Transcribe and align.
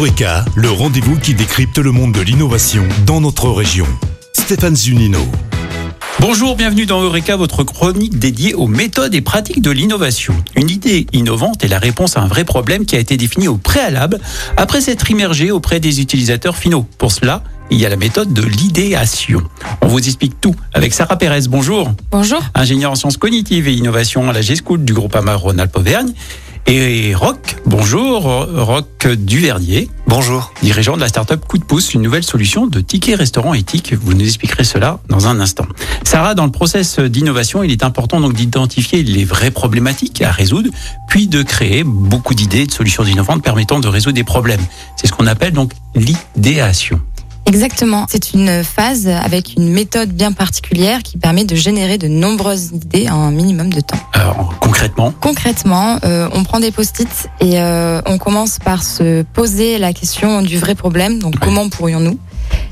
Eureka, 0.00 0.46
le 0.54 0.70
rendez-vous 0.70 1.18
qui 1.18 1.34
décrypte 1.34 1.76
le 1.76 1.92
monde 1.92 2.12
de 2.12 2.22
l'innovation 2.22 2.82
dans 3.04 3.20
notre 3.20 3.50
région. 3.50 3.86
Stéphane 4.32 4.74
Zunino. 4.74 5.18
Bonjour, 6.20 6.56
bienvenue 6.56 6.86
dans 6.86 7.02
Eureka, 7.02 7.36
votre 7.36 7.64
chronique 7.64 8.18
dédiée 8.18 8.54
aux 8.54 8.66
méthodes 8.66 9.14
et 9.14 9.20
pratiques 9.20 9.60
de 9.60 9.70
l'innovation. 9.70 10.34
Une 10.56 10.70
idée 10.70 11.06
innovante 11.12 11.64
est 11.64 11.68
la 11.68 11.78
réponse 11.78 12.16
à 12.16 12.22
un 12.22 12.28
vrai 12.28 12.44
problème 12.44 12.86
qui 12.86 12.96
a 12.96 12.98
été 12.98 13.18
défini 13.18 13.46
au 13.46 13.58
préalable 13.58 14.18
après 14.56 14.80
s'être 14.80 15.10
immergé 15.10 15.50
auprès 15.50 15.80
des 15.80 16.00
utilisateurs 16.00 16.56
finaux. 16.56 16.86
Pour 16.96 17.12
cela, 17.12 17.44
il 17.70 17.78
y 17.78 17.84
a 17.84 17.90
la 17.90 17.96
méthode 17.96 18.32
de 18.32 18.42
l'idéation. 18.42 19.42
On 19.82 19.88
vous 19.88 19.98
explique 19.98 20.40
tout 20.40 20.54
avec 20.72 20.94
Sarah 20.94 21.18
Pérez. 21.18 21.42
Bonjour. 21.50 21.92
Bonjour. 22.10 22.40
Ingénieure 22.54 22.92
en 22.92 22.96
sciences 22.96 23.18
cognitives 23.18 23.68
et 23.68 23.74
innovation 23.74 24.30
à 24.30 24.32
la 24.32 24.40
G-School 24.40 24.82
du 24.82 24.94
groupe 24.94 25.14
Amar 25.14 25.40
Rhône-Alpes 25.40 25.76
Auvergne. 25.76 26.14
Et 26.66 27.14
Roc, 27.14 27.56
bonjour, 27.66 28.22
Roc 28.22 29.08
Duvernier. 29.08 29.88
Bonjour. 30.06 30.52
Dirigeant 30.62 30.96
de 30.96 31.00
la 31.00 31.08
start-up 31.08 31.44
Coup 31.46 31.58
de 31.58 31.64
pouce, 31.64 31.94
une 31.94 32.02
nouvelle 32.02 32.22
solution 32.22 32.66
de 32.66 32.80
tickets 32.80 33.16
restaurant 33.16 33.54
éthique. 33.54 33.94
Vous 33.94 34.14
nous 34.14 34.24
expliquerez 34.24 34.64
cela 34.64 35.00
dans 35.08 35.26
un 35.26 35.40
instant. 35.40 35.66
Sarah, 36.04 36.34
dans 36.34 36.44
le 36.44 36.52
process 36.52 37.00
d'innovation, 37.00 37.62
il 37.62 37.72
est 37.72 37.82
important 37.82 38.20
donc 38.20 38.34
d'identifier 38.34 39.02
les 39.02 39.24
vraies 39.24 39.50
problématiques 39.50 40.22
à 40.22 40.30
résoudre, 40.30 40.70
puis 41.08 41.26
de 41.26 41.42
créer 41.42 41.82
beaucoup 41.84 42.34
d'idées, 42.34 42.66
de 42.66 42.72
solutions 42.72 43.04
innovantes 43.04 43.42
permettant 43.42 43.80
de 43.80 43.88
résoudre 43.88 44.14
des 44.14 44.24
problèmes. 44.24 44.64
C'est 44.96 45.06
ce 45.06 45.12
qu'on 45.12 45.26
appelle 45.26 45.52
donc 45.52 45.72
l'idéation. 45.94 47.00
Exactement. 47.50 48.06
C'est 48.08 48.32
une 48.32 48.62
phase 48.62 49.08
avec 49.08 49.54
une 49.56 49.68
méthode 49.70 50.10
bien 50.10 50.30
particulière 50.30 51.02
qui 51.02 51.18
permet 51.18 51.44
de 51.44 51.56
générer 51.56 51.98
de 51.98 52.06
nombreuses 52.06 52.70
idées 52.72 53.10
en 53.10 53.22
un 53.22 53.32
minimum 53.32 53.72
de 53.72 53.80
temps. 53.80 53.98
Alors, 54.12 54.54
concrètement 54.60 55.12
Concrètement, 55.20 55.98
euh, 56.04 56.28
on 56.32 56.44
prend 56.44 56.60
des 56.60 56.70
post-it 56.70 57.28
et 57.40 57.60
euh, 57.60 58.00
on 58.06 58.18
commence 58.18 58.60
par 58.60 58.84
se 58.84 59.22
poser 59.22 59.78
la 59.78 59.92
question 59.92 60.42
du 60.42 60.58
vrai 60.58 60.76
problème. 60.76 61.18
Donc, 61.18 61.40
comment 61.40 61.68
pourrions-nous 61.68 62.20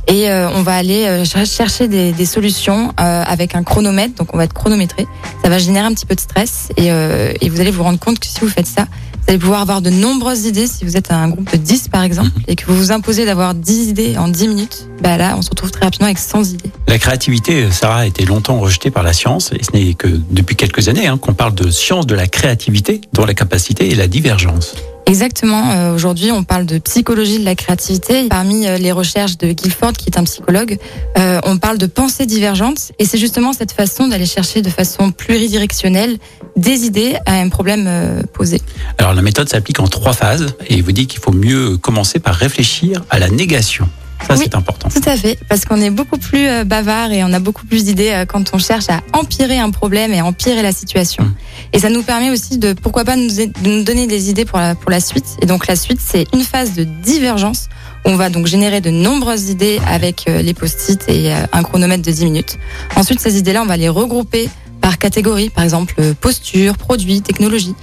et 0.08 0.30
euh, 0.30 0.48
on 0.54 0.62
va 0.62 0.74
aller 0.74 1.04
euh, 1.04 1.44
chercher 1.44 1.86
des, 1.86 2.26
solutions 2.26 2.92
euh, 2.98 3.22
avec 3.26 3.54
un 3.54 3.62
chronomètre, 3.62 4.14
donc 4.14 4.34
on 4.34 4.38
va 4.38 4.44
être 4.44 4.54
chronométré. 4.54 5.06
Ça 5.42 5.50
va 5.50 5.58
générer 5.58 5.86
un 5.86 5.92
petit 5.92 6.06
peu 6.06 6.14
de 6.14 6.20
stress 6.20 6.70
et, 6.76 6.88
et 6.88 7.48
vous 7.48 7.60
allez 7.60 7.70
vous 7.70 7.82
rendre 7.82 7.98
compte 7.98 8.18
que 8.18 8.26
si 8.26 8.40
vous 8.40 8.48
faites 8.48 8.66
ça, 8.66 8.82
vous 8.82 9.24
allez 9.28 9.38
pouvoir 9.38 9.60
avoir 9.60 9.82
de 9.82 9.90
nombreuses 9.90 10.46
idées. 10.46 10.66
Si 10.66 10.84
vous 10.84 10.96
êtes 10.96 11.12
un 11.12 11.28
groupe 11.28 11.50
de 11.52 11.58
10 11.58 11.88
par 11.88 12.02
exemple 12.02 12.30
et 12.48 12.56
que 12.56 12.64
vous 12.66 12.74
vous 12.74 12.92
imposez 12.92 13.26
d'avoir 13.26 13.54
10 13.54 13.88
idées 13.88 14.16
en 14.16 14.28
10 14.28 14.48
minutes, 14.48 14.88
bah 15.02 15.16
là 15.16 15.34
on 15.36 15.42
se 15.42 15.50
retrouve 15.50 15.70
très 15.70 15.84
rapidement 15.84 16.06
avec 16.06 16.18
100 16.18 16.44
idées. 16.44 16.70
La 16.86 16.98
créativité, 16.98 17.70
Sarah, 17.70 18.00
a 18.00 18.06
été 18.06 18.24
longtemps 18.24 18.58
rejetée 18.58 18.90
par 18.90 19.02
la 19.02 19.12
science 19.12 19.52
et 19.52 19.62
ce 19.62 19.76
n'est 19.76 19.94
que 19.94 20.08
depuis 20.08 20.56
quelques 20.56 20.88
années 20.88 21.06
hein, 21.06 21.18
qu'on 21.18 21.34
parle 21.34 21.54
de 21.54 21.70
science 21.70 22.06
de 22.06 22.14
la 22.14 22.26
créativité 22.26 23.00
dont 23.12 23.26
la 23.26 23.34
capacité 23.34 23.90
est 23.90 23.94
la 23.94 24.08
divergence. 24.08 24.74
Exactement. 25.08 25.70
Euh, 25.70 25.94
Aujourd'hui, 25.94 26.30
on 26.30 26.44
parle 26.44 26.66
de 26.66 26.78
psychologie 26.78 27.38
de 27.38 27.44
la 27.44 27.54
créativité. 27.54 28.28
Parmi 28.28 28.66
euh, 28.66 28.76
les 28.76 28.92
recherches 28.92 29.38
de 29.38 29.52
Guilford, 29.52 29.94
qui 29.94 30.10
est 30.10 30.18
un 30.18 30.24
psychologue, 30.24 30.76
euh, 31.16 31.40
on 31.44 31.56
parle 31.56 31.78
de 31.78 31.86
pensée 31.86 32.26
divergente. 32.26 32.92
Et 32.98 33.06
c'est 33.06 33.16
justement 33.16 33.54
cette 33.54 33.72
façon 33.72 34.06
d'aller 34.06 34.26
chercher 34.26 34.60
de 34.60 34.68
façon 34.68 35.10
pluridirectionnelle 35.10 36.18
des 36.56 36.84
idées 36.84 37.16
à 37.24 37.34
un 37.36 37.48
problème 37.48 37.88
posé. 38.34 38.60
Alors 38.98 39.14
la 39.14 39.22
méthode 39.22 39.48
s'applique 39.48 39.80
en 39.80 39.86
trois 39.86 40.12
phases 40.12 40.54
et 40.66 40.74
il 40.74 40.82
vous 40.82 40.92
dit 40.92 41.06
qu'il 41.06 41.20
faut 41.20 41.32
mieux 41.32 41.78
commencer 41.78 42.18
par 42.18 42.34
réfléchir 42.34 43.04
à 43.08 43.18
la 43.18 43.28
négation. 43.30 43.88
Ça, 44.28 44.34
Oui. 44.34 44.44
c'est 44.44 44.54
important. 44.56 44.88
Tout 44.90 45.08
à 45.08 45.16
fait, 45.16 45.38
parce 45.48 45.64
qu'on 45.64 45.80
est 45.80 45.90
beaucoup 45.90 46.18
plus 46.18 46.46
euh, 46.46 46.64
bavard 46.64 47.12
et 47.12 47.24
on 47.24 47.32
a 47.32 47.38
beaucoup 47.38 47.64
plus 47.64 47.84
d'idées 47.84 48.10
euh, 48.12 48.24
quand 48.26 48.50
on 48.52 48.58
cherche 48.58 48.84
à 48.90 49.00
empirer 49.14 49.58
un 49.58 49.70
problème 49.70 50.12
et 50.12 50.18
à 50.18 50.26
empirer 50.26 50.60
la 50.60 50.72
situation. 50.72 51.24
Mm. 51.24 51.34
Et 51.72 51.78
ça 51.78 51.88
nous 51.88 52.02
permet 52.02 52.30
aussi 52.30 52.58
de, 52.58 52.74
pourquoi 52.74 53.04
pas, 53.04 53.16
nous, 53.16 53.28
de 53.28 53.50
nous 53.68 53.84
donner 53.84 54.06
des 54.06 54.28
idées 54.28 54.44
pour 54.44 54.58
la, 54.58 54.74
pour 54.74 54.90
la 54.90 55.00
suite. 55.00 55.24
Et 55.40 55.46
donc 55.46 55.66
la 55.66 55.76
suite, 55.76 56.00
c'est 56.04 56.26
une 56.34 56.42
phase 56.42 56.74
de 56.74 56.84
divergence. 56.84 57.68
où 58.04 58.10
On 58.10 58.16
va 58.16 58.28
donc 58.28 58.46
générer 58.46 58.80
de 58.82 58.90
nombreuses 58.90 59.48
idées 59.48 59.80
avec 59.86 60.26
euh, 60.28 60.42
les 60.42 60.52
post-it 60.52 61.02
et 61.08 61.32
un 61.32 61.62
chronomètre 61.62 62.02
de 62.02 62.10
10 62.10 62.24
minutes. 62.24 62.58
Ensuite, 62.96 63.20
ces 63.20 63.38
idées-là, 63.38 63.62
on 63.62 63.66
va 63.66 63.78
les 63.78 63.88
regrouper 63.88 64.50
par 64.82 64.98
catégorie, 64.98 65.48
par 65.50 65.64
exemple 65.64 65.94
posture, 66.20 66.76
produit, 66.76 67.22
technologie. 67.22 67.74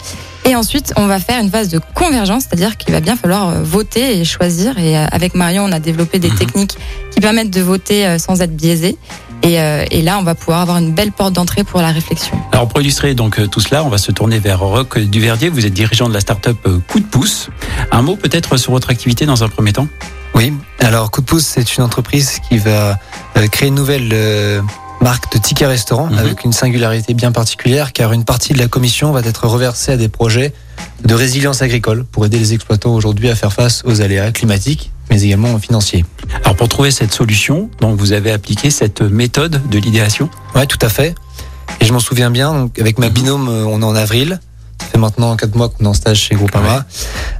Et 0.47 0.55
ensuite, 0.55 0.93
on 0.95 1.07
va 1.07 1.19
faire 1.19 1.41
une 1.41 1.49
phase 1.49 1.69
de 1.69 1.79
convergence, 1.95 2.43
c'est-à-dire 2.43 2.77
qu'il 2.77 2.93
va 2.93 2.99
bien 2.99 3.15
falloir 3.15 3.49
euh, 3.49 3.63
voter 3.63 4.19
et 4.19 4.25
choisir. 4.25 4.77
Et 4.77 4.95
euh, 4.97 5.05
avec 5.11 5.33
Marion, 5.33 5.63
on 5.65 5.71
a 5.71 5.79
développé 5.79 6.19
des 6.19 6.29
Mhm. 6.29 6.37
techniques 6.37 6.77
qui 7.11 7.19
permettent 7.19 7.49
de 7.49 7.61
voter 7.61 8.05
euh, 8.05 8.19
sans 8.19 8.41
être 8.41 8.55
biaisé. 8.55 8.95
Et, 9.41 9.59
euh, 9.59 9.85
et 9.89 10.01
là, 10.03 10.17
on 10.19 10.23
va 10.23 10.35
pouvoir 10.35 10.61
avoir 10.61 10.77
une 10.77 10.91
belle 10.93 11.11
porte 11.11 11.33
d'entrée 11.33 11.63
pour 11.63 11.81
la 11.81 11.89
réflexion. 11.91 12.37
Alors 12.51 12.67
pour 12.67 12.79
illustrer 12.81 13.15
donc 13.15 13.39
tout 13.49 13.59
cela, 13.59 13.83
on 13.83 13.89
va 13.89 13.97
se 13.97 14.11
tourner 14.11 14.37
vers 14.39 14.59
Roc 14.59 14.97
Duverdier. 14.99 15.49
Vous 15.49 15.65
êtes 15.65 15.73
dirigeant 15.73 16.07
de 16.09 16.13
la 16.13 16.19
start-up 16.19 16.57
Coup 16.87 16.99
de 16.99 17.05
pouce. 17.05 17.49
Un 17.91 18.01
mot 18.01 18.15
peut-être 18.15 18.57
sur 18.57 18.71
votre 18.71 18.89
activité 18.91 19.25
dans 19.25 19.43
un 19.43 19.49
premier 19.49 19.73
temps? 19.73 19.87
Oui, 20.35 20.53
alors 20.79 21.11
Coup 21.11 21.21
de 21.21 21.25
pouce, 21.25 21.45
c'est 21.45 21.75
une 21.77 21.83
entreprise 21.83 22.39
qui 22.49 22.57
va 22.57 22.97
créer 23.51 23.69
une 23.69 23.75
nouvelle 23.75 24.09
euh, 24.13 24.61
marque 25.05 25.31
de 25.33 25.37
tickets 25.37 25.67
restaurant 25.67 26.07
Mhm. 26.07 26.17
avec 26.17 26.43
une 26.45 26.51
singularité 26.51 27.13
bien 27.13 27.31
particulière 27.31 27.93
car 27.93 28.11
une 28.11 28.23
partie 28.25 28.53
de 28.53 28.57
la 28.57 28.67
commission 28.67 29.11
va 29.11 29.19
être 29.21 29.45
reversée 29.47 29.91
à 29.91 29.97
des 29.97 30.09
projets 30.09 30.51
de 31.03 31.13
résilience 31.13 31.61
agricole 31.61 32.05
pour 32.11 32.25
aider 32.25 32.39
les 32.39 32.53
exploitants 32.55 32.95
aujourd'hui 32.95 33.29
à 33.29 33.35
faire 33.35 33.53
face 33.53 33.83
aux 33.85 34.01
aléas 34.01 34.31
climatiques 34.31 34.91
mais 35.11 35.21
également 35.21 35.59
financiers. 35.59 36.03
Alors 36.43 36.55
pour 36.55 36.67
trouver 36.69 36.89
cette 36.89 37.13
solution, 37.13 37.69
donc 37.81 37.99
vous 37.99 38.13
avez 38.13 38.31
appliqué 38.31 38.71
cette 38.71 39.01
méthode 39.03 39.61
de 39.69 39.77
l'idéation? 39.77 40.27
Ouais, 40.55 40.65
tout 40.65 40.79
à 40.81 40.89
fait. 40.89 41.13
Et 41.79 41.85
je 41.85 41.93
m'en 41.93 41.99
souviens 41.99 42.31
bien, 42.31 42.51
donc 42.53 42.79
avec 42.79 42.97
ma 42.97 43.09
Mhm. 43.09 43.13
binôme, 43.13 43.47
euh, 43.49 43.63
on 43.67 43.81
est 43.83 43.85
en 43.85 43.95
avril. 43.95 44.39
Ça 44.81 44.87
fait 44.87 44.97
maintenant 44.97 45.35
quatre 45.35 45.55
mois 45.55 45.69
qu'on 45.69 45.85
est 45.85 45.87
en 45.87 45.93
stage 45.93 46.17
chez 46.19 46.33
Groupama. 46.33 46.83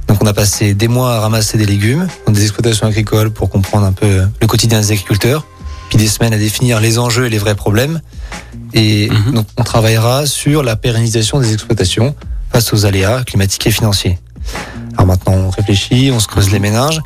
Donc 0.06 0.22
on 0.22 0.26
a 0.26 0.32
passé 0.32 0.74
des 0.74 0.86
mois 0.86 1.16
à 1.16 1.20
ramasser 1.20 1.58
des 1.58 1.66
légumes 1.66 2.06
dans 2.26 2.32
des 2.32 2.42
exploitations 2.42 2.86
agricoles 2.86 3.30
pour 3.32 3.50
comprendre 3.50 3.86
un 3.86 3.92
peu 3.92 4.22
le 4.40 4.46
quotidien 4.46 4.78
des 4.80 4.92
agriculteurs. 4.92 5.44
Puis 5.88 5.98
des 5.98 6.08
semaines 6.08 6.34
à 6.34 6.38
définir 6.38 6.80
les 6.80 6.98
enjeux 6.98 7.26
et 7.26 7.30
les 7.30 7.38
vrais 7.38 7.54
problèmes. 7.54 8.00
Et 8.74 9.08
Mhm. 9.10 9.32
donc 9.34 9.46
on 9.56 9.62
travaillera 9.64 10.26
sur 10.26 10.62
la 10.62 10.76
pérennisation 10.76 11.38
des 11.40 11.52
exploitations 11.52 12.14
face 12.52 12.72
aux 12.72 12.84
aléas 12.86 13.22
climatiques 13.24 13.66
et 13.66 13.70
financiers. 13.70 14.18
Alors 14.94 15.06
maintenant 15.06 15.32
on 15.34 15.50
réfléchit, 15.50 16.10
on 16.12 16.20
se 16.20 16.26
creuse 16.26 16.50
les 16.50 16.58
méninges. 16.58 17.00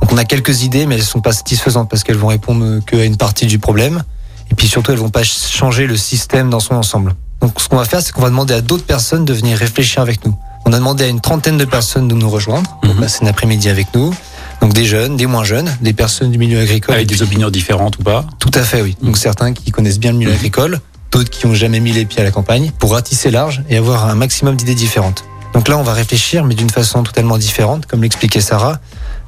Donc 0.00 0.12
on 0.12 0.16
a 0.18 0.24
quelques 0.24 0.62
idées, 0.62 0.86
mais 0.86 0.96
elles 0.96 1.02
sont 1.02 1.20
pas 1.20 1.32
satisfaisantes 1.32 1.88
parce 1.90 2.04
qu'elles 2.04 2.16
vont 2.16 2.28
répondre 2.28 2.80
qu'à 2.84 3.04
une 3.04 3.16
partie 3.16 3.46
du 3.46 3.58
problème. 3.58 4.02
Et 4.50 4.54
puis 4.54 4.66
surtout, 4.66 4.92
elles 4.92 4.98
vont 4.98 5.10
pas 5.10 5.24
changer 5.24 5.86
le 5.86 5.96
système 5.96 6.48
dans 6.50 6.60
son 6.60 6.74
ensemble. 6.74 7.14
Donc 7.40 7.60
ce 7.60 7.68
qu'on 7.68 7.76
va 7.76 7.84
faire, 7.84 8.00
c'est 8.02 8.12
qu'on 8.12 8.22
va 8.22 8.30
demander 8.30 8.54
à 8.54 8.60
d'autres 8.60 8.84
personnes 8.84 9.24
de 9.24 9.32
venir 9.34 9.58
réfléchir 9.58 10.00
avec 10.02 10.24
nous. 10.24 10.34
On 10.64 10.72
a 10.72 10.76
demandé 10.78 11.04
à 11.04 11.08
une 11.08 11.20
trentaine 11.20 11.56
de 11.58 11.64
personnes 11.64 12.08
de 12.08 12.14
nous 12.14 12.28
rejoindre, 12.30 12.78
pour 12.82 12.94
Mhm. 12.94 13.00
passer 13.00 13.24
un 13.24 13.28
après-midi 13.28 13.68
avec 13.68 13.94
nous. 13.94 14.12
Donc 14.60 14.72
des 14.72 14.84
jeunes, 14.84 15.16
des 15.16 15.26
moins 15.26 15.44
jeunes, 15.44 15.70
des 15.80 15.92
personnes 15.92 16.30
du 16.32 16.38
milieu 16.38 16.60
agricole. 16.60 16.94
Avec 16.96 17.06
des 17.06 17.22
opinions 17.22 17.50
différentes 17.50 17.98
ou 17.98 18.02
pas 18.02 18.24
Tout 18.38 18.50
à 18.54 18.62
fait, 18.62 18.82
oui. 18.82 18.96
Donc 19.02 19.10
Mhm. 19.16 19.16
certains 19.16 19.52
qui 19.52 19.70
connaissent 19.70 20.00
bien 20.00 20.12
le 20.12 20.18
milieu 20.18 20.30
Mhm. 20.30 20.36
agricole, 20.36 20.80
d'autres 21.12 21.30
qui 21.30 21.46
ont 21.46 21.54
jamais 21.54 21.80
mis 21.80 21.92
les 21.92 22.04
pieds 22.04 22.20
à 22.20 22.24
la 22.24 22.30
campagne, 22.30 22.72
pour 22.78 22.92
ratisser 22.92 23.30
large 23.30 23.62
et 23.70 23.76
avoir 23.76 24.06
un 24.08 24.14
maximum 24.14 24.56
d'idées 24.56 24.74
différentes. 24.74 25.24
Donc 25.54 25.68
là, 25.68 25.78
on 25.78 25.82
va 25.82 25.92
réfléchir, 25.94 26.44
mais 26.44 26.54
d'une 26.54 26.70
façon 26.70 27.02
totalement 27.02 27.38
différente, 27.38 27.86
comme 27.86 28.02
l'expliquait 28.02 28.40
Sarah. 28.40 28.80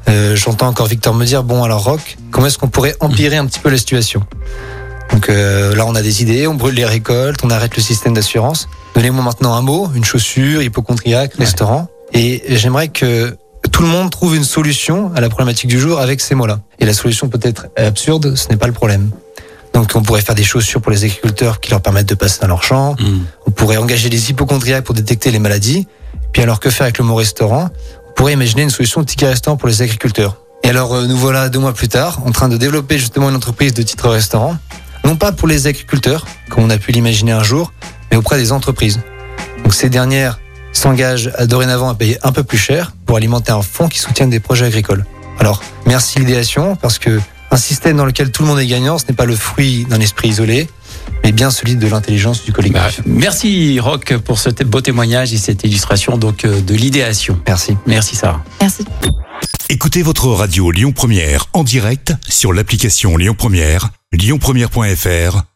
Euh, 0.09 0.35
J'entends 0.37 0.67
encore 0.69 0.87
Victor 0.87 1.15
me 1.15 1.25
dire, 1.25 1.43
bon 1.45 1.63
alors 1.63 1.85
Rock, 1.85 2.17
comment 2.31 2.47
est-ce 2.47 2.59
qu'on 2.59 2.69
pourrait 2.69 2.97
empirer 3.01 3.37
un 3.37 3.47
petit 3.47 3.61
peu 3.61 3.71
la 3.71 3.79
situation? 3.79 4.23
Donc 5.13 5.29
euh, 5.29 5.75
là, 5.75 5.87
on 5.87 5.95
a 5.95 6.03
des 6.03 6.23
idées, 6.23 6.47
on 6.47 6.55
brûle 6.55 6.75
les 6.75 6.85
récoltes, 6.85 7.41
on 7.43 7.51
arrête 7.51 7.77
le 7.77 7.83
système 7.83 8.15
d'assurance. 8.15 8.69
Donnez-moi 8.95 9.23
maintenant 9.25 9.55
un 9.55 9.63
mot, 9.63 9.91
une 9.95 10.05
chaussure, 10.05 10.63
hypochondriaque, 10.63 11.33
Ouais. 11.39 11.45
restaurant. 11.45 11.89
Et 12.13 12.43
j'aimerais 12.57 12.89
que 12.89 13.37
tout 13.81 13.87
le 13.87 13.93
monde 13.93 14.11
trouve 14.11 14.37
une 14.37 14.45
solution 14.45 15.11
à 15.17 15.23
la 15.23 15.31
problématique 15.31 15.71
du 15.71 15.81
jour 15.81 16.01
avec 16.01 16.21
ces 16.21 16.35
mots-là. 16.35 16.61
Et 16.81 16.85
la 16.85 16.93
solution 16.93 17.31
peut 17.31 17.41
être 17.41 17.69
absurde, 17.79 18.35
ce 18.37 18.51
n'est 18.51 18.59
pas 18.59 18.67
le 18.67 18.75
problème. 18.75 19.11
Donc 19.73 19.93
on 19.95 20.03
pourrait 20.03 20.21
faire 20.21 20.35
des 20.35 20.45
chaussures 20.45 20.83
pour 20.83 20.93
les 20.93 21.05
agriculteurs 21.05 21.61
qui 21.61 21.71
leur 21.71 21.81
permettent 21.81 22.11
de 22.11 22.15
passer 22.15 22.41
dans 22.43 22.49
leur 22.49 22.63
champ. 22.63 22.95
Hmm. 23.01 23.21
On 23.47 23.51
pourrait 23.53 23.79
engager 23.79 24.11
des 24.11 24.29
hypochondriaques 24.29 24.85
pour 24.85 24.95
détecter 24.95 25.31
les 25.31 25.39
maladies. 25.39 25.89
Puis 26.31 26.43
alors 26.43 26.61
que 26.61 26.69
faire 26.69 26.83
avec 26.83 26.99
le 26.99 27.05
mot 27.05 27.15
restaurant? 27.15 27.71
On 28.11 28.13
pourrait 28.13 28.35
imaginer 28.35 28.65
une 28.65 28.69
solution 28.69 29.01
de 29.01 29.07
ticket 29.07 29.29
restaurant 29.29 29.57
pour 29.57 29.67
les 29.67 29.81
agriculteurs. 29.81 30.37
Et 30.63 30.69
alors 30.69 30.95
euh, 30.95 31.07
nous 31.07 31.17
voilà 31.17 31.49
deux 31.49 31.59
mois 31.59 31.73
plus 31.73 31.89
tard 31.89 32.21
en 32.27 32.33
train 32.33 32.51
de 32.51 32.59
développer 32.59 32.99
justement 32.99 33.31
une 33.31 33.37
entreprise 33.37 33.73
de 33.73 33.81
titre 33.81 34.11
restaurant. 34.11 34.59
Non 35.07 35.17
pas 35.17 35.33
pour 35.33 35.49
les 35.49 35.69
agriculteurs, 35.69 36.27
comme 36.51 36.65
on 36.65 36.71
a 36.71 36.77
pu 36.77 36.93
l'imaginer 36.93 37.33
un 37.33 37.43
jour, 37.43 37.73
mais 38.11 38.19
auprès 38.19 38.37
des 38.37 38.53
entreprises. 38.53 39.01
Donc 39.65 39.73
ces 39.73 39.89
dernières 39.89 40.39
s'engagent 40.73 41.31
à 41.37 41.47
dorénavant 41.47 41.89
à 41.89 41.95
payer 41.95 42.19
un 42.23 42.33
peu 42.33 42.43
plus 42.43 42.59
cher 42.59 42.93
pour 43.07 43.17
alimenter 43.17 43.53
un 43.53 43.63
fonds 43.63 43.89
qui 43.89 43.99
soutienne 43.99 44.31
des 44.31 44.41
projets 44.41 44.67
agricoles. 44.67 45.05
Alors 45.39 45.63
merci 45.87 46.19
l'idéation 46.19 46.77
parce 46.77 46.99
que 46.99 47.21
un 47.51 47.57
système 47.57 47.97
dans 47.97 48.05
lequel 48.05 48.31
tout 48.31 48.43
le 48.43 48.49
monde 48.49 48.61
est 48.61 48.67
gagnant, 48.67 48.99
ce 48.99 49.07
n'est 49.09 49.15
pas 49.15 49.25
le 49.25 49.35
fruit 49.35 49.85
d'un 49.87 50.01
esprit 50.01 50.29
isolé, 50.29 50.69
mais 51.25 51.33
bien 51.33 51.51
celui 51.51 51.75
de 51.77 51.87
l'intelligence 51.89 52.45
du 52.45 52.53
collectif. 52.53 52.99
Bah, 52.99 53.03
merci 53.07 53.81
Roc 53.81 54.17
pour 54.19 54.39
ce 54.39 54.51
beau 54.65 54.81
témoignage 54.81 55.33
et 55.33 55.39
cette 55.39 55.65
illustration 55.65 56.17
donc 56.17 56.45
euh, 56.45 56.61
de 56.61 56.75
l'idéation. 56.75 57.41
Merci. 57.47 57.77
Merci 57.87 58.17
Sarah. 58.17 58.43
Merci. 58.61 58.85
Écoutez 59.69 60.03
votre 60.03 60.29
radio 60.29 60.71
Lyon 60.71 60.93
Première 60.93 61.47
en 61.53 61.65
direct 61.65 62.13
sur 62.29 62.53
l'application 62.53 63.17
Lyon 63.17 63.35
Première, 63.37 63.91
lyonpremière.fr 64.13 65.50